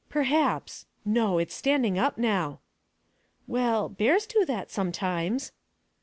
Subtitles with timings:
[0.09, 0.87] "Perhaps.
[1.05, 2.59] No; it's standing up now."
[3.45, 5.51] "Well, bears do that sometimes."